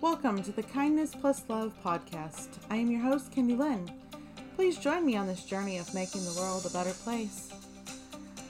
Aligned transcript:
Welcome 0.00 0.42
to 0.44 0.52
the 0.52 0.62
Kindness 0.62 1.14
Plus 1.14 1.44
Love 1.50 1.74
podcast. 1.84 2.48
I 2.70 2.76
am 2.76 2.90
your 2.90 3.02
host, 3.02 3.32
Kendi 3.32 3.54
Lynn. 3.54 3.92
Please 4.56 4.78
join 4.78 5.04
me 5.04 5.14
on 5.14 5.26
this 5.26 5.44
journey 5.44 5.76
of 5.76 5.92
making 5.92 6.24
the 6.24 6.32
world 6.40 6.64
a 6.64 6.70
better 6.70 6.94
place. 6.94 7.52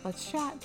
Let's 0.05 0.31
chat. 0.31 0.64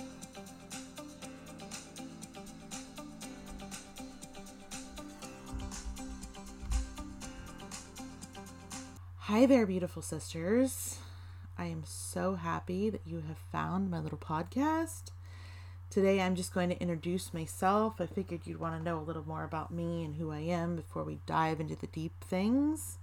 Hi 9.17 9.47
there, 9.47 9.65
beautiful 9.65 10.04
sisters. 10.04 10.99
I 11.57 11.65
am 11.65 11.81
so 11.83 12.36
happy 12.36 12.91
that 12.91 13.02
you 13.08 13.23
have 13.27 13.39
found 13.52 13.89
my 13.89 13.97
little 13.97 14.20
podcast. 14.20 15.09
Today 15.95 16.20
I'm 16.22 16.35
just 16.35 16.54
going 16.54 16.67
to 16.67 16.81
introduce 16.81 17.34
myself. 17.34 18.02
I 18.02 18.05
figured 18.05 18.41
you'd 18.44 18.59
want 18.59 18.77
to 18.77 18.84
know 18.84 18.99
a 18.99 19.08
little 19.08 19.26
more 19.26 19.45
about 19.45 19.72
me 19.72 20.03
and 20.03 20.16
who 20.16 20.30
I 20.30 20.40
am 20.40 20.76
before 20.76 21.05
we 21.05 21.20
dive 21.26 21.62
into 21.62 21.77
the 21.77 21.88
deep 21.88 22.22
things. 22.22 22.98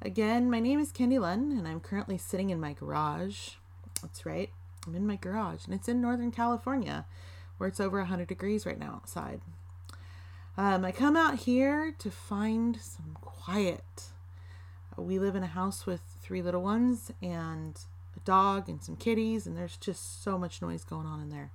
Again, 0.00 0.50
my 0.50 0.58
name 0.58 0.80
is 0.80 0.90
Kendi 0.90 1.20
Lynn, 1.20 1.52
and 1.52 1.68
I'm 1.68 1.80
currently 1.80 2.16
sitting 2.16 2.48
in 2.48 2.58
my 2.58 2.72
garage. 2.72 3.56
That's 4.00 4.24
right, 4.24 4.48
I'm 4.86 4.94
in 4.94 5.06
my 5.06 5.16
garage, 5.16 5.66
and 5.66 5.74
it's 5.74 5.86
in 5.86 6.00
Northern 6.00 6.30
California, 6.30 7.04
where 7.58 7.68
it's 7.68 7.78
over 7.78 7.98
100 7.98 8.26
degrees 8.26 8.64
right 8.64 8.78
now 8.78 8.94
outside. 8.94 9.42
Um, 10.56 10.86
I 10.86 10.92
come 10.92 11.14
out 11.14 11.40
here 11.40 11.94
to 11.98 12.10
find 12.10 12.80
some 12.80 13.18
quiet. 13.20 14.04
We 14.96 15.18
live 15.18 15.36
in 15.36 15.42
a 15.42 15.46
house 15.46 15.84
with 15.84 16.00
three 16.22 16.40
little 16.40 16.62
ones 16.62 17.12
and 17.20 17.78
a 18.16 18.20
dog 18.20 18.70
and 18.70 18.82
some 18.82 18.96
kitties, 18.96 19.46
and 19.46 19.58
there's 19.58 19.76
just 19.76 20.24
so 20.24 20.38
much 20.38 20.62
noise 20.62 20.84
going 20.84 21.06
on 21.06 21.20
in 21.20 21.28
there. 21.28 21.50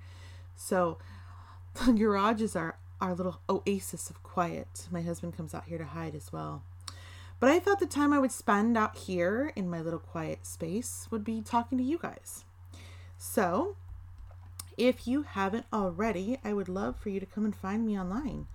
So 0.58 0.98
the 1.86 1.94
garage 1.94 2.42
is 2.42 2.56
our, 2.56 2.78
our 3.00 3.14
little 3.14 3.40
oasis 3.50 4.10
of 4.10 4.22
quiet. 4.24 4.88
My 4.92 5.02
husband 5.02 5.38
comes 5.38 5.54
out 5.54 5.66
here 5.66 5.78
to 5.78 5.86
hide 5.86 6.16
as 6.16 6.34
well. 6.34 6.64
But 7.40 7.52
I 7.52 7.60
thought 7.60 7.80
the 7.80 7.86
time 7.86 8.12
I 8.12 8.20
would 8.20 8.32
spend 8.32 8.76
out 8.78 8.98
here 8.98 9.54
in 9.56 9.70
my 9.70 9.80
little 9.80 10.00
quiet 10.00 10.46
space 10.46 11.08
would 11.12 11.24
be 11.24 11.42
talking 11.42 11.78
to 11.78 11.84
you 11.84 12.00
guys. 12.00 12.44
So, 13.18 13.76
if 14.76 15.08
you 15.08 15.24
haven't 15.24 15.66
already, 15.72 16.40
I 16.44 16.54
would 16.54 16.68
love 16.68 16.98
for 16.98 17.10
you 17.10 17.20
to 17.20 17.26
come 17.28 17.46
and 17.46 17.56
find 17.56 17.86
me 17.86 18.00
online. 18.00 18.48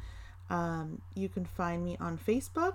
Um, 0.50 1.00
you 1.14 1.28
can 1.28 1.44
find 1.44 1.84
me 1.84 1.96
on 2.00 2.18
Facebook, 2.18 2.74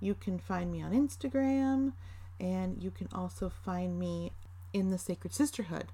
you 0.00 0.14
can 0.14 0.38
find 0.38 0.72
me 0.72 0.82
on 0.82 0.92
Instagram, 0.92 1.92
and 2.40 2.82
you 2.82 2.90
can 2.90 3.08
also 3.12 3.48
find 3.48 3.98
me 3.98 4.32
in 4.72 4.90
the 4.90 4.98
Sacred 4.98 5.32
Sisterhood. 5.32 5.86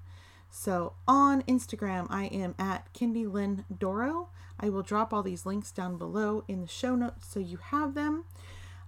So 0.57 0.93
on 1.05 1.41
Instagram, 1.43 2.07
I 2.09 2.27
am 2.27 2.55
at 2.57 2.91
Kindy 2.93 3.29
Lynn 3.29 3.65
Doro. 3.77 4.29
I 4.57 4.69
will 4.69 4.83
drop 4.83 5.13
all 5.13 5.21
these 5.21 5.45
links 5.45 5.69
down 5.69 5.97
below 5.97 6.45
in 6.47 6.61
the 6.61 6.67
show 6.67 6.95
notes 6.95 7.27
so 7.27 7.41
you 7.41 7.57
have 7.57 7.93
them. 7.93 8.23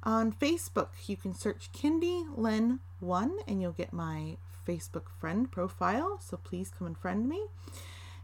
On 0.01 0.31
Facebook, 0.31 0.91
you 1.07 1.17
can 1.17 1.35
search 1.35 1.69
Kindy 1.73 2.25
Lynn 2.33 2.79
1 3.01 3.39
and 3.49 3.61
you'll 3.61 3.73
get 3.73 3.91
my 3.91 4.37
Facebook 4.65 5.09
friend 5.19 5.51
profile. 5.51 6.21
So 6.23 6.37
please 6.37 6.71
come 6.75 6.87
and 6.87 6.97
friend 6.97 7.27
me. 7.27 7.47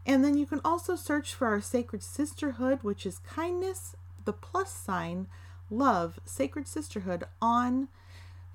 And 0.06 0.24
then 0.24 0.38
you 0.38 0.46
can 0.46 0.62
also 0.64 0.96
search 0.96 1.34
for 1.34 1.46
our 1.46 1.60
Sacred 1.60 2.02
Sisterhood, 2.02 2.78
which 2.82 3.04
is 3.04 3.18
kindness, 3.18 3.94
the 4.24 4.32
plus 4.32 4.72
sign, 4.72 5.26
love, 5.70 6.18
Sacred 6.24 6.66
Sisterhood 6.66 7.24
on 7.42 7.88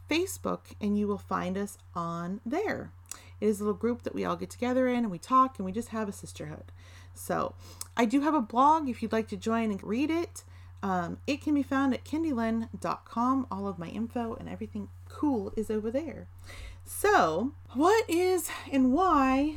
Facebook, 0.09 0.73
and 0.81 0.97
you 0.97 1.07
will 1.07 1.19
find 1.19 1.59
us 1.59 1.77
on 1.93 2.41
there. 2.43 2.91
It 3.39 3.47
is 3.47 3.59
a 3.59 3.63
little 3.63 3.77
group 3.77 4.03
that 4.03 4.15
we 4.15 4.25
all 4.25 4.35
get 4.35 4.49
together 4.49 4.87
in 4.87 4.97
and 4.97 5.11
we 5.11 5.19
talk 5.19 5.57
and 5.57 5.65
we 5.65 5.71
just 5.71 5.89
have 5.89 6.09
a 6.09 6.13
sisterhood. 6.13 6.71
So 7.13 7.55
I 7.97 8.05
do 8.05 8.21
have 8.21 8.33
a 8.33 8.41
blog 8.41 8.89
if 8.89 9.01
you'd 9.01 9.11
like 9.11 9.27
to 9.29 9.37
join 9.37 9.71
and 9.71 9.83
read 9.83 10.09
it. 10.09 10.43
Um, 10.81 11.17
it 11.27 11.41
can 11.41 11.53
be 11.53 11.63
found 11.63 11.93
at 11.93 12.05
kendilyn.com. 12.05 13.47
All 13.51 13.67
of 13.67 13.77
my 13.77 13.87
info 13.87 14.35
and 14.35 14.47
everything 14.47 14.89
cool 15.09 15.51
is 15.57 15.69
over 15.69 15.91
there. 15.91 16.27
So, 16.85 17.51
what 17.73 18.09
is 18.09 18.49
and 18.71 18.93
why 18.93 19.55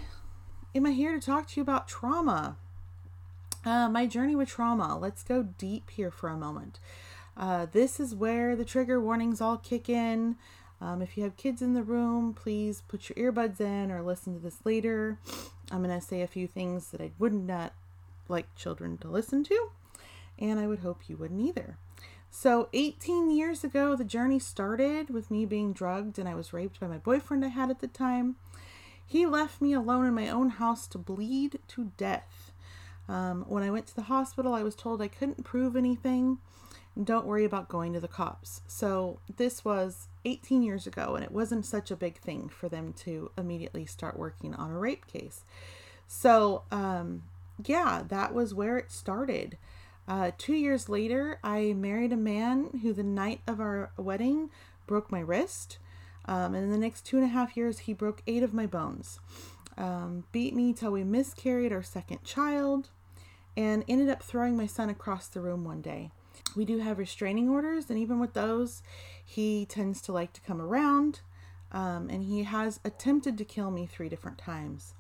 am 0.75 0.87
I 0.87 0.91
here 0.91 1.19
to 1.19 1.25
talk 1.25 1.49
to 1.49 1.61
you 1.61 1.63
about 1.63 1.89
trauma? 1.89 2.57
Uh, 3.65 3.89
my 3.89 4.07
journey 4.07 4.35
with 4.35 4.49
trauma. 4.49 4.99
Let's 4.99 5.23
go 5.23 5.45
deep 5.45 5.91
here 5.91 6.11
for 6.11 6.29
a 6.29 6.37
moment. 6.37 6.81
Uh, 7.37 7.67
this 7.71 7.99
is 7.99 8.15
where 8.15 8.55
the 8.57 8.65
trigger 8.65 9.01
warnings 9.01 9.41
all 9.41 9.57
kick 9.57 9.89
in. 9.89 10.37
Um, 10.83 11.01
if 11.01 11.17
you 11.17 11.23
have 11.23 11.37
kids 11.37 11.63
in 11.63 11.75
the 11.75 11.85
room, 11.85 12.35
please 12.35 12.83
put 12.89 13.09
your 13.09 13.33
earbuds 13.33 13.61
in 13.61 13.93
or 13.93 14.03
listen 14.03 14.35
to 14.35 14.41
this 14.41 14.59
later. 14.65 15.17
I'm 15.71 15.85
going 15.85 15.97
to 15.97 16.05
say 16.05 16.23
a 16.23 16.27
few 16.27 16.49
things 16.49 16.89
that 16.89 17.01
I 17.01 17.13
would 17.21 17.33
not 17.33 17.73
like 18.29 18.53
children 18.57 18.99
to 18.99 19.09
listen 19.09 19.45
to, 19.45 19.71
and 20.41 20.59
I 20.59 20.67
would 20.67 20.81
hope 20.81 21.09
you 21.09 21.17
wouldn't 21.17 21.41
either. 21.41 21.79
So, 22.33 22.69
18 22.73 23.31
years 23.31 23.63
ago, 23.63 23.95
the 23.95 24.05
journey 24.05 24.41
started 24.41 25.09
with 25.09 25.31
me 25.31 25.47
being 25.47 25.73
drugged, 25.73 26.19
and 26.19 26.29
I 26.29 26.35
was 26.35 26.53
raped 26.53 26.81
by 26.81 26.89
my 26.89 26.99
boyfriend 26.99 27.45
I 27.45 27.49
had 27.49 27.71
at 27.71 27.81
the 27.81 27.87
time. 27.87 28.35
He 29.07 29.25
left 29.25 29.63
me 29.63 29.73
alone 29.75 30.07
in 30.07 30.15
my 30.15 30.29
own 30.29 30.49
house 30.49 30.89
to 30.89 30.99
bleed 30.99 31.61
to 31.69 31.93
death. 31.97 32.51
Um, 33.09 33.45
when 33.47 33.63
I 33.63 33.71
went 33.71 33.87
to 33.89 33.95
the 33.95 34.03
hospital, 34.03 34.53
I 34.53 34.65
was 34.65 34.75
told 34.75 35.01
I 35.01 35.09
couldn't 35.09 35.45
prove 35.45 35.77
anything. 35.77 36.39
Don't 37.01 37.27
worry 37.27 37.45
about 37.45 37.69
going 37.69 37.93
to 37.93 38.01
the 38.01 38.09
cops. 38.09 38.63
So, 38.67 39.21
this 39.37 39.65
was 39.65 40.09
18 40.25 40.63
years 40.63 40.87
ago, 40.87 41.15
and 41.15 41.25
it 41.25 41.33
wasn't 41.33 41.67
such 41.67 41.91
a 41.91 41.97
big 41.97 42.19
thing 42.19 42.49
for 42.49 42.69
them 42.69 42.93
to 42.95 43.31
immediately 43.37 43.87
start 43.87 44.19
working 44.19 44.55
on 44.55 44.71
a 44.71 44.79
rape 44.79 45.07
case. 45.07 45.45
So, 46.07 46.63
um, 46.71 47.23
yeah, 47.65 48.03
that 48.09 48.35
was 48.35 48.55
where 48.55 48.79
it 48.79 48.91
started. 48.91 49.57
Uh, 50.07 50.33
two 50.37 50.55
years 50.55 50.89
later, 50.89 51.39
I 51.43 51.73
married 51.75 52.13
a 52.13 52.17
man 52.17 52.81
who, 52.83 52.93
the 52.93 53.03
night 53.03 53.41
of 53.47 53.61
our 53.61 53.93
wedding, 53.97 54.51
broke 54.87 55.11
my 55.13 55.21
wrist. 55.21 55.79
Um, 56.25 56.55
and 56.55 56.65
in 56.65 56.71
the 56.71 56.79
next 56.79 57.07
two 57.07 57.17
and 57.17 57.25
a 57.25 57.29
half 57.29 57.57
years, 57.57 57.81
he 57.81 57.93
broke 57.93 58.23
eight 58.27 58.43
of 58.43 58.55
my 58.55 58.67
bones, 58.67 59.19
um, 59.77 60.25
beat 60.33 60.55
me 60.55 60.73
till 60.73 60.93
we 60.93 61.05
miscarried 61.05 61.73
our 61.73 61.83
second 61.83 62.23
child, 62.25 62.91
and 63.57 63.85
ended 63.89 64.09
up 64.09 64.23
throwing 64.23 64.57
my 64.57 64.67
son 64.67 64.89
across 64.89 65.27
the 65.27 65.41
room 65.41 65.65
one 65.65 65.81
day. 65.81 66.11
We 66.57 66.65
do 66.65 66.79
have 66.79 66.99
restraining 66.99 67.49
orders, 67.49 67.89
and 67.89 67.99
even 67.99 68.19
with 68.21 68.35
those, 68.35 68.83
he 69.25 69.67
tends 69.67 70.03
to 70.03 70.13
like 70.13 70.33
to 70.35 70.41
come 70.41 70.61
around. 70.61 71.21
Um, 71.71 72.11
and 72.11 72.25
he 72.25 72.43
has 72.43 72.81
attempted 72.85 73.39
to 73.39 73.45
kill 73.45 73.71
me 73.71 73.87
three 73.87 74.11
different 74.11 74.37
times. 74.39 74.95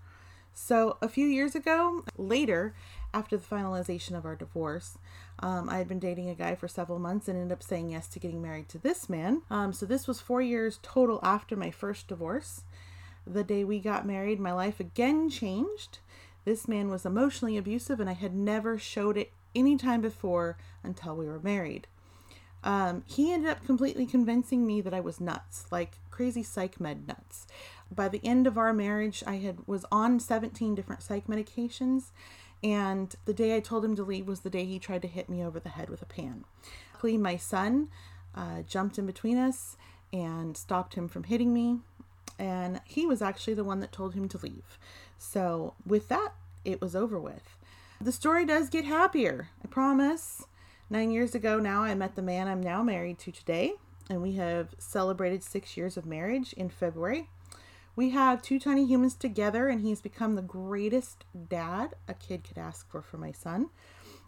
So, 0.55 0.99
a 1.01 1.09
few 1.09 1.27
years 1.27 1.55
ago, 1.55 2.05
later, 2.17 2.75
after 3.15 3.37
the 3.37 3.45
finalization 3.45 4.17
of 4.17 4.25
our 4.27 4.37
divorce, 4.37 4.99
um, 5.39 5.69
I 5.69 5.79
had 5.79 5.89
been 5.89 5.99
dating 5.99 6.29
a 6.29 6.35
guy 6.35 6.55
for 6.55 6.69
several 6.69 6.99
months 6.99 7.27
and 7.27 7.39
ended 7.39 7.53
up 7.53 7.63
saying 7.63 7.91
yes 7.91 8.07
to 8.09 8.19
getting 8.19 8.43
married 8.43 8.69
to 8.71 8.79
this 8.79 9.09
man. 9.09 9.43
Um, 9.51 9.73
so, 9.73 9.87
this 9.87 10.07
was 10.07 10.21
four 10.21 10.43
years 10.43 10.79
total 10.83 11.21
after 11.23 11.57
my 11.57 11.71
first 11.71 12.07
divorce. 12.09 12.65
The 13.27 13.45
day 13.45 13.65
we 13.65 13.81
got 13.81 14.07
married, 14.07 14.41
my 14.41 14.53
life 14.53 14.79
again 14.81 15.31
changed. 15.31 15.99
This 16.45 16.69
man 16.69 16.89
was 16.91 17.07
emotionally 17.07 17.57
abusive, 17.57 18.01
and 18.01 18.11
I 18.11 18.15
had 18.15 18.35
never 18.35 18.79
showed 18.79 19.17
it 19.17 19.33
any 19.55 19.77
time 19.77 20.01
before 20.01 20.57
until 20.83 21.17
we 21.17 21.27
were 21.27 21.41
married. 21.41 21.87
Um, 22.65 23.03
he 23.07 23.33
ended 23.33 23.51
up 23.51 23.65
completely 23.67 24.07
convincing 24.07 24.67
me 24.67 24.81
that 24.83 24.95
I 24.95 25.01
was 25.01 25.21
nuts, 25.21 25.67
like 25.71 25.99
crazy 26.11 26.43
psych 26.43 26.81
med 26.81 27.09
nuts. 27.09 27.47
By 27.91 28.09
the 28.09 28.21
end 28.25 28.47
of 28.47 28.57
our 28.57 28.73
marriage, 28.73 29.23
I 29.27 29.37
had 29.37 29.59
was 29.67 29.85
on 29.91 30.21
17 30.21 30.75
different 30.75 31.03
psych 31.03 31.27
medications, 31.27 32.13
and 32.63 33.15
the 33.25 33.35
day 33.35 33.57
I 33.57 33.61
told 33.61 33.85
him 33.85 33.97
to 33.97 34.05
leave 34.05 34.29
was 34.29 34.41
the 34.41 34.51
day 34.51 34.65
he 34.65 34.79
tried 34.79 35.03
to 35.03 35.09
hit 35.09 35.29
me 35.29 35.43
over 35.43 35.59
the 35.59 35.71
head 35.71 35.91
with 35.91 36.03
a 36.03 36.07
pan. 36.07 36.45
Luckily, 36.95 37.19
my 37.19 37.37
son 37.37 37.89
uh, 38.35 38.63
jumped 38.63 38.99
in 38.99 39.07
between 39.07 39.37
us 39.37 39.77
and 40.13 40.57
stopped 40.57 40.95
him 40.95 41.09
from 41.09 41.25
hitting 41.25 41.53
me, 41.53 41.81
and 42.39 42.81
he 42.85 43.07
was 43.07 43.21
actually 43.21 43.55
the 43.55 43.65
one 43.65 43.81
that 43.81 43.91
told 43.91 44.15
him 44.15 44.29
to 44.29 44.39
leave. 44.39 44.79
So, 45.19 45.75
with 45.85 46.09
that, 46.09 46.35
it 46.65 46.81
was 46.81 46.95
over 46.95 47.19
with. 47.19 47.57
The 48.03 48.11
story 48.11 48.45
does 48.45 48.69
get 48.69 48.85
happier, 48.85 49.51
I 49.63 49.69
promise. 49.69 50.45
Nine 50.91 51.13
years 51.13 51.37
ago 51.37 51.61
now, 51.61 51.85
I 51.85 51.95
met 51.95 52.17
the 52.17 52.21
man 52.21 52.49
I'm 52.49 52.61
now 52.61 52.83
married 52.83 53.21
to 53.21 53.31
today, 53.31 53.75
and 54.11 54.21
we 54.21 54.33
have 54.33 54.75
celebrated 54.77 55.45
six 55.45 55.77
years 55.77 55.97
of 55.97 56.05
marriage 56.05 56.53
in 56.55 56.69
February. 56.69 57.31
We 57.95 58.11
have 58.11 58.43
two 58.43 58.59
tiny 58.59 58.85
humans 58.87 59.15
together, 59.15 59.69
and 59.69 59.83
he's 59.83 60.01
become 60.01 60.35
the 60.35 60.43
greatest 60.43 61.25
dad 61.49 61.95
a 62.09 62.15
kid 62.15 62.43
could 62.43 62.59
ask 62.59 62.91
for 62.91 63.03
for 63.03 63.19
my 63.19 63.31
son. 63.31 63.71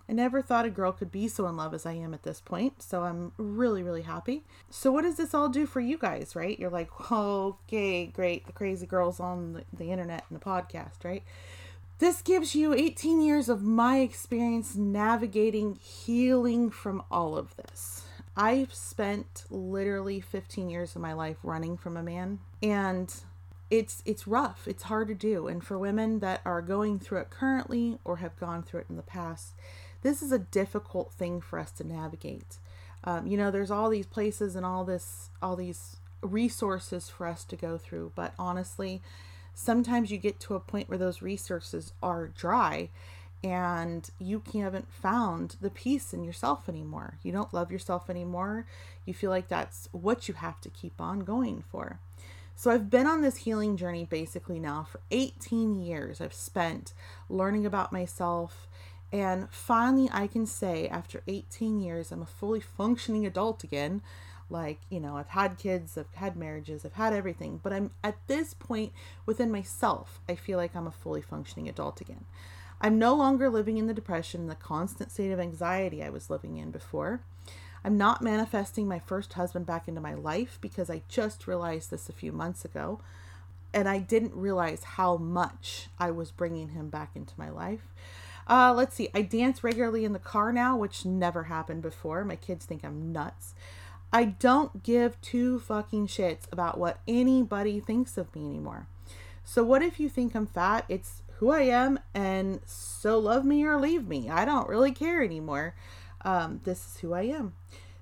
I 0.09 0.13
never 0.13 0.41
thought 0.41 0.67
a 0.67 0.71
girl 0.71 0.93
could 0.93 1.11
be 1.11 1.27
so 1.27 1.49
in 1.49 1.57
love 1.57 1.75
as 1.75 1.85
I 1.85 1.95
am 1.95 2.15
at 2.15 2.23
this 2.23 2.41
point, 2.41 2.81
so 2.81 3.03
I'm 3.03 3.33
really, 3.39 3.83
really 3.83 4.03
happy. 4.03 4.45
So, 4.71 4.93
what 4.93 5.03
does 5.03 5.17
this 5.17 5.35
all 5.35 5.49
do 5.49 5.67
for 5.67 5.81
you 5.81 5.99
guys, 5.99 6.37
right? 6.37 6.57
You're 6.61 6.71
like, 6.71 6.91
okay, 7.11 8.07
great, 8.07 8.47
the 8.47 8.53
crazy 8.53 8.87
girls 8.87 9.19
on 9.19 9.55
the, 9.55 9.65
the 9.73 9.91
internet 9.91 10.27
and 10.31 10.41
the 10.41 10.45
podcast, 10.45 11.03
right? 11.03 11.25
This 12.05 12.21
gives 12.21 12.55
you 12.55 12.75
18 12.75 13.23
years 13.23 13.49
of 13.49 13.63
my 13.63 14.01
experience 14.01 14.77
navigating 14.77 15.77
healing 15.77 16.69
from 16.69 17.03
all 17.11 17.35
of 17.35 17.57
this. 17.57 18.03
I've 18.37 18.75
spent 18.75 19.47
literally 19.49 20.21
15 20.21 20.69
years 20.69 20.95
of 20.95 21.01
my 21.01 21.15
life 21.15 21.39
running 21.43 21.79
from 21.79 21.97
a 21.97 22.03
man 22.03 22.41
and 22.63 23.11
it's 23.71 24.03
it's 24.05 24.27
rough. 24.27 24.69
It's 24.69 24.83
hard 24.83 25.09
to 25.09 25.15
do 25.15 25.47
and 25.47 25.65
for 25.65 25.79
women 25.79 26.19
that 26.19 26.43
are 26.45 26.61
going 26.61 26.99
through 26.99 27.21
it 27.21 27.31
currently 27.31 27.97
or 28.05 28.17
have 28.17 28.39
gone 28.39 28.63
through 28.63 28.81
it 28.81 28.91
in 28.91 28.97
the 28.97 29.03
past, 29.03 29.55
this 30.03 30.21
is 30.21 30.31
a 30.31 30.39
difficult 30.39 31.11
thing 31.11 31.41
for 31.41 31.59
us 31.59 31.71
to 31.71 31.87
navigate. 31.87 32.59
Um, 33.05 33.27
you 33.27 33.39
know, 33.39 33.51
there's 33.51 33.71
all 33.71 33.89
these 33.89 34.05
places 34.05 34.57
and 34.57 34.67
all 34.67 34.85
this, 34.85 35.31
all 35.41 35.57
these 35.57 35.97
resources 36.21 37.09
for 37.09 37.27
us 37.27 37.45
to 37.45 37.57
go 37.57 37.79
through. 37.79 38.13
But 38.15 38.35
honestly, 38.39 39.01
sometimes 39.55 40.11
you 40.11 40.19
get 40.19 40.41
to 40.41 40.55
a 40.55 40.61
point 40.61 40.89
where 40.89 40.99
those 40.99 41.23
resources 41.23 41.93
are 42.03 42.29
dry 42.29 42.91
and 43.43 44.09
you 44.19 44.43
haven't 44.55 44.91
found 44.91 45.57
the 45.61 45.69
peace 45.69 46.15
in 46.15 46.25
yourself 46.25 46.69
anymore. 46.69 47.19
You 47.23 47.31
don't 47.31 47.53
love 47.53 47.71
yourself 47.71 48.09
anymore. 48.09 48.67
You 49.05 49.13
feel 49.13 49.31
like 49.31 49.49
that's 49.49 49.89
what 49.93 50.29
you 50.29 50.35
have 50.35 50.63
to 50.63 50.71
keep 50.71 50.99
on 50.99 51.21
going 51.21 51.63
for. 51.71 52.01
So 52.57 52.71
I've 52.71 52.89
been 52.89 53.07
on 53.07 53.21
this 53.21 53.39
healing 53.39 53.77
journey 53.77 54.07
basically 54.09 54.59
now 54.59 54.87
for 54.91 55.01
18 55.11 55.75
years. 55.75 56.21
I've 56.21 56.33
spent 56.33 56.95
learning 57.29 57.67
about 57.67 57.93
myself 57.93 58.67
and 59.13 59.51
finally 59.51 60.09
I 60.13 60.27
can 60.27 60.47
say 60.47 60.89
after 60.89 61.23
18 61.27 61.81
years 61.81 62.11
I'm 62.11 62.23
a 62.23 62.27
fully 62.27 62.61
functioning 62.61 63.27
adult 63.27 63.63
again. 63.63 64.01
Like, 64.51 64.81
you 64.91 65.01
know, 65.01 65.17
I've 65.17 65.29
had 65.29 65.59
kids, 65.59 65.97
I've 65.97 66.15
had 66.15 66.37
marriages, 66.37 66.85
I've 66.85 66.95
had 66.95 67.13
everything, 67.13 67.61
but 67.63 67.73
I'm 67.73 67.91
at 68.03 68.17
this 68.27 68.55
point 68.55 68.93
within 69.27 69.51
myself, 69.51 70.21
I 70.29 70.35
feel 70.35 70.59
like 70.59 70.77
I'm 70.77 70.87
a 70.87 70.93
fully 70.93 71.23
functioning 71.23 71.69
adult 71.69 72.01
again. 72.01 72.25
I'm 72.81 72.99
no 72.99 73.15
longer 73.15 73.49
living 73.49 73.79
in 73.79 73.87
the 73.87 73.95
depression, 73.95 74.47
the 74.47 74.55
constant 74.55 75.11
state 75.11 75.33
of 75.33 75.41
anxiety 75.41 76.03
I 76.03 76.11
was 76.11 76.29
living 76.29 76.59
in 76.59 76.71
before. 76.71 77.21
I'm 77.85 77.97
not 77.99 78.23
manifesting 78.23 78.89
my 78.89 78.99
first 78.99 79.35
husband 79.35 79.67
back 79.67 79.89
into 79.89 80.01
my 80.01 80.15
life 80.15 80.59
because 80.61 80.89
I 80.89 81.03
just 81.09 81.47
realized 81.47 81.91
this 81.91 82.09
a 82.09 82.15
few 82.15 82.33
months 82.33 82.65
ago. 82.65 83.01
And 83.75 83.89
I 83.89 83.99
didn't 83.99 84.35
realize 84.35 84.85
how 84.85 85.17
much 85.17 85.89
I 85.99 86.11
was 86.11 86.31
bringing 86.31 86.69
him 86.69 86.89
back 86.89 87.11
into 87.15 87.35
my 87.37 87.51
life. 87.51 87.93
Uh, 88.49 88.73
let's 88.75 88.95
see. 88.95 89.09
I 89.15 89.23
dance 89.23 89.65
regularly 89.65 90.05
in 90.05 90.13
the 90.13 90.19
car 90.19 90.53
now, 90.53 90.77
which 90.77 91.05
never 91.05 91.45
happened 91.45 91.83
before. 91.83 92.25
My 92.25 92.37
kids 92.37 92.65
think 92.65 92.85
I'm 92.85 93.13
nuts. 93.13 93.55
I 94.15 94.27
don't 94.27 94.85
give 94.85 95.21
two 95.21 95.59
fucking 95.59 96.07
shits 96.07 96.45
about 96.53 96.79
what 96.79 97.01
anybody 97.09 97.81
thinks 97.81 98.17
of 98.17 98.33
me 98.33 98.47
anymore. 98.47 98.87
So, 99.45 99.65
what 99.65 99.83
if 99.83 99.99
you 99.99 100.09
think 100.09 100.37
I'm 100.37 100.47
fat? 100.47 100.85
It's 100.89 101.25
who 101.39 101.51
I 101.51 101.63
am, 101.63 101.99
and 102.15 102.61
so 102.65 103.19
love 103.19 103.45
me 103.45 103.65
or 103.65 103.77
leave 103.77 104.07
me. 104.07 104.31
I 104.31 104.45
don't 104.45 104.69
really 104.69 104.93
care 104.93 105.21
anymore. 105.21 105.75
Um, 106.25 106.61
this 106.63 106.79
is 106.87 107.01
who 107.01 107.13
I 107.13 107.23
am. 107.23 107.55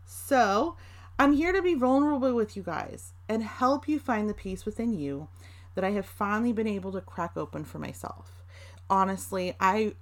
So, 0.05 0.77
I'm 1.19 1.33
here 1.33 1.51
to 1.51 1.63
be 1.63 1.73
vulnerable 1.73 2.35
with 2.35 2.59
you 2.59 2.63
guys 2.63 3.15
and 3.27 3.43
help 3.43 3.89
you 3.89 3.99
find 3.99 4.29
the 4.29 4.35
peace 4.35 4.67
within 4.67 4.93
you 4.93 5.29
that 5.75 5.83
I 5.83 5.93
have 5.93 6.05
finally 6.05 6.53
been 6.53 6.69
able 6.69 6.93
to 6.93 7.01
crack 7.01 7.39
open 7.39 7.65
for 7.65 7.79
myself. 7.79 8.43
Honestly, 8.91 9.55
I 9.59 9.95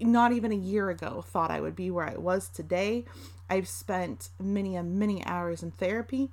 not 0.00 0.32
even 0.32 0.52
a 0.52 0.56
year 0.56 0.90
ago 0.90 1.24
thought 1.26 1.50
I 1.50 1.60
would 1.60 1.76
be 1.76 1.90
where 1.90 2.08
I 2.08 2.16
was 2.16 2.48
today. 2.48 3.04
I've 3.50 3.68
spent 3.68 4.30
many 4.38 4.76
and 4.76 4.98
many 4.98 5.24
hours 5.24 5.62
in 5.62 5.70
therapy 5.72 6.30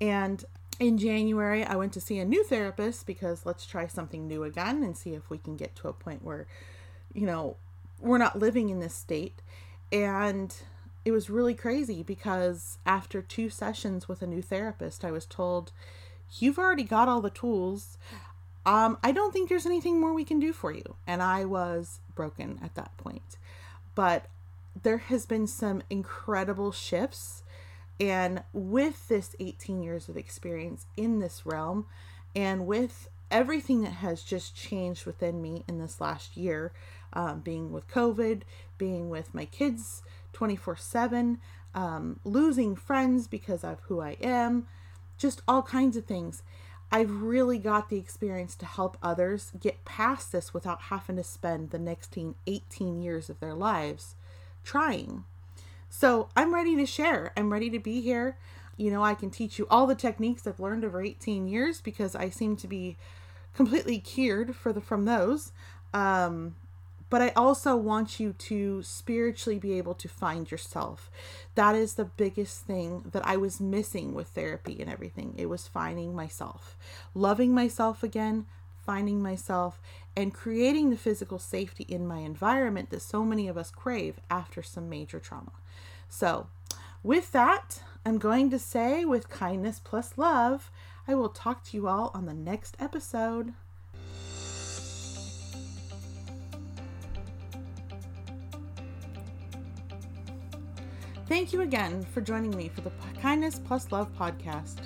and 0.00 0.44
in 0.80 0.98
January, 0.98 1.64
I 1.64 1.76
went 1.76 1.92
to 1.92 2.00
see 2.00 2.18
a 2.18 2.24
new 2.24 2.42
therapist 2.44 3.06
because 3.06 3.46
let's 3.46 3.66
try 3.66 3.86
something 3.86 4.26
new 4.26 4.42
again 4.42 4.82
and 4.82 4.96
see 4.96 5.14
if 5.14 5.30
we 5.30 5.38
can 5.38 5.56
get 5.56 5.76
to 5.76 5.88
a 5.88 5.92
point 5.92 6.24
where, 6.24 6.46
you 7.12 7.26
know, 7.26 7.56
we're 8.00 8.18
not 8.18 8.38
living 8.38 8.70
in 8.70 8.80
this 8.80 8.94
state. 8.94 9.40
And 9.92 10.54
it 11.04 11.12
was 11.12 11.30
really 11.30 11.54
crazy 11.54 12.02
because 12.02 12.78
after 12.84 13.22
two 13.22 13.50
sessions 13.50 14.08
with 14.08 14.20
a 14.22 14.26
new 14.26 14.42
therapist, 14.42 15.04
I 15.04 15.10
was 15.10 15.26
told, 15.26 15.72
You've 16.38 16.58
already 16.58 16.82
got 16.82 17.08
all 17.08 17.20
the 17.20 17.30
tools. 17.30 17.96
Um, 18.66 18.98
I 19.02 19.12
don't 19.12 19.32
think 19.32 19.48
there's 19.48 19.66
anything 19.66 20.00
more 20.00 20.14
we 20.14 20.24
can 20.24 20.40
do 20.40 20.52
for 20.52 20.72
you. 20.72 20.96
And 21.06 21.22
I 21.22 21.44
was 21.44 22.00
broken 22.14 22.58
at 22.62 22.74
that 22.76 22.96
point. 22.96 23.36
But 23.94 24.26
there 24.82 24.98
has 24.98 25.26
been 25.26 25.46
some 25.46 25.82
incredible 25.90 26.72
shifts 26.72 27.44
and 28.00 28.42
with 28.52 29.08
this 29.08 29.36
18 29.38 29.82
years 29.82 30.08
of 30.08 30.16
experience 30.16 30.86
in 30.96 31.20
this 31.20 31.46
realm, 31.46 31.86
and 32.34 32.66
with 32.66 33.08
everything 33.30 33.82
that 33.82 33.92
has 33.92 34.22
just 34.22 34.56
changed 34.56 35.06
within 35.06 35.40
me 35.40 35.64
in 35.68 35.78
this 35.78 36.00
last 36.00 36.36
year, 36.36 36.72
um, 37.12 37.40
being 37.40 37.72
with 37.72 37.88
COVID, 37.88 38.42
being 38.78 39.10
with 39.10 39.32
my 39.34 39.44
kids 39.44 40.02
24 40.32 40.74
um, 40.74 40.78
7, 41.74 42.20
losing 42.24 42.74
friends 42.74 43.28
because 43.28 43.62
of 43.62 43.78
who 43.82 44.00
I 44.00 44.16
am, 44.20 44.66
just 45.16 45.42
all 45.46 45.62
kinds 45.62 45.96
of 45.96 46.04
things. 46.04 46.42
I've 46.90 47.22
really 47.22 47.58
got 47.58 47.88
the 47.88 47.98
experience 47.98 48.54
to 48.56 48.66
help 48.66 48.96
others 49.02 49.52
get 49.58 49.84
past 49.84 50.32
this 50.32 50.54
without 50.54 50.82
having 50.82 51.16
to 51.16 51.24
spend 51.24 51.70
the 51.70 51.78
next 51.78 52.16
18 52.46 53.02
years 53.02 53.28
of 53.28 53.40
their 53.40 53.54
lives 53.54 54.14
trying. 54.62 55.24
So 55.88 56.28
I'm 56.36 56.54
ready 56.54 56.76
to 56.76 56.86
share. 56.86 57.32
I'm 57.36 57.52
ready 57.52 57.70
to 57.70 57.78
be 57.78 58.00
here. 58.00 58.36
You 58.76 58.90
know, 58.90 59.04
I 59.04 59.14
can 59.14 59.30
teach 59.30 59.58
you 59.58 59.66
all 59.70 59.86
the 59.86 59.94
techniques 59.94 60.46
I've 60.46 60.60
learned 60.60 60.84
over 60.84 61.02
18 61.02 61.46
years 61.46 61.80
because 61.80 62.16
I 62.16 62.28
seem 62.30 62.56
to 62.56 62.66
be 62.66 62.96
completely 63.54 63.98
cured 63.98 64.56
for 64.56 64.72
the 64.72 64.80
from 64.80 65.04
those. 65.04 65.52
Um, 65.92 66.56
but 67.14 67.22
I 67.22 67.28
also 67.36 67.76
want 67.76 68.18
you 68.18 68.32
to 68.32 68.82
spiritually 68.82 69.60
be 69.60 69.78
able 69.78 69.94
to 69.94 70.08
find 70.08 70.50
yourself. 70.50 71.12
That 71.54 71.76
is 71.76 71.94
the 71.94 72.06
biggest 72.06 72.66
thing 72.66 73.04
that 73.12 73.24
I 73.24 73.36
was 73.36 73.60
missing 73.60 74.14
with 74.14 74.26
therapy 74.30 74.78
and 74.80 74.90
everything. 74.90 75.32
It 75.36 75.46
was 75.46 75.68
finding 75.68 76.12
myself, 76.16 76.76
loving 77.14 77.54
myself 77.54 78.02
again, 78.02 78.46
finding 78.84 79.22
myself, 79.22 79.80
and 80.16 80.34
creating 80.34 80.90
the 80.90 80.96
physical 80.96 81.38
safety 81.38 81.84
in 81.84 82.04
my 82.04 82.18
environment 82.18 82.90
that 82.90 83.02
so 83.02 83.24
many 83.24 83.46
of 83.46 83.56
us 83.56 83.70
crave 83.70 84.18
after 84.28 84.60
some 84.60 84.88
major 84.88 85.20
trauma. 85.20 85.52
So, 86.08 86.48
with 87.04 87.30
that, 87.30 87.80
I'm 88.04 88.18
going 88.18 88.50
to 88.50 88.58
say, 88.58 89.04
with 89.04 89.28
kindness 89.28 89.80
plus 89.84 90.18
love, 90.18 90.72
I 91.06 91.14
will 91.14 91.28
talk 91.28 91.62
to 91.66 91.76
you 91.76 91.86
all 91.86 92.10
on 92.12 92.26
the 92.26 92.34
next 92.34 92.76
episode. 92.80 93.54
Thank 101.26 101.54
you 101.54 101.62
again 101.62 102.04
for 102.12 102.20
joining 102.20 102.54
me 102.54 102.68
for 102.68 102.82
the 102.82 102.92
Kindness 103.22 103.58
Plus 103.58 103.90
Love 103.90 104.14
podcast. 104.18 104.80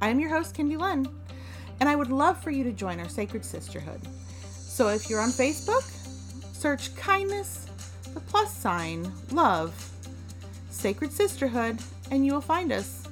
I 0.00 0.08
am 0.08 0.18
your 0.18 0.30
host, 0.30 0.56
Kindy 0.56 0.78
Lynn, 0.78 1.06
and 1.80 1.88
I 1.88 1.94
would 1.94 2.10
love 2.10 2.42
for 2.42 2.50
you 2.50 2.64
to 2.64 2.72
join 2.72 2.98
our 2.98 3.10
sacred 3.10 3.44
sisterhood. 3.44 4.00
So 4.52 4.88
if 4.88 5.10
you're 5.10 5.20
on 5.20 5.28
Facebook, 5.28 5.84
search 6.54 6.96
kindness, 6.96 7.66
the 8.14 8.20
plus 8.20 8.56
sign, 8.56 9.12
love, 9.30 9.92
Sacred 10.70 11.12
Sisterhood, 11.12 11.78
and 12.10 12.24
you 12.24 12.32
will 12.32 12.40
find 12.40 12.72
us. 12.72 13.06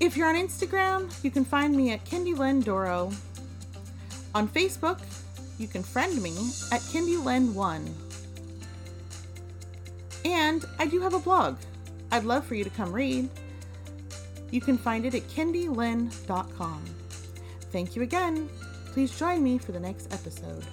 If 0.00 0.14
you're 0.14 0.28
on 0.28 0.36
Instagram, 0.36 1.12
you 1.24 1.30
can 1.30 1.44
find 1.44 1.74
me 1.74 1.90
at 1.92 2.04
Kindy 2.04 2.36
Lynn 2.36 2.60
Doro. 2.60 3.12
On 4.34 4.46
Facebook, 4.46 5.00
you 5.58 5.68
can 5.68 5.82
friend 5.82 6.22
me 6.22 6.32
at 6.70 6.82
Kindy 6.82 7.22
Lynn 7.22 7.54
1. 7.54 8.07
And 10.24 10.64
I 10.78 10.86
do 10.86 11.00
have 11.00 11.14
a 11.14 11.18
blog. 11.18 11.58
I'd 12.10 12.24
love 12.24 12.44
for 12.46 12.54
you 12.54 12.64
to 12.64 12.70
come 12.70 12.92
read. 12.92 13.28
You 14.50 14.60
can 14.60 14.78
find 14.78 15.04
it 15.04 15.14
at 15.14 15.22
kindylynn.com. 15.28 16.84
Thank 17.70 17.96
you 17.96 18.02
again. 18.02 18.48
Please 18.92 19.16
join 19.18 19.42
me 19.42 19.58
for 19.58 19.72
the 19.72 19.80
next 19.80 20.12
episode. 20.12 20.64